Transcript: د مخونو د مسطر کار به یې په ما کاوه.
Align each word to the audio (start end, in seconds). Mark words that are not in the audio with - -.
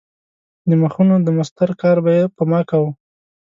د 0.69 0.71
مخونو 0.81 1.15
د 1.25 1.27
مسطر 1.37 1.69
کار 1.81 1.97
به 2.03 2.11
یې 2.17 2.23
په 2.35 2.43
ما 2.51 2.59
کاوه. 2.69 2.89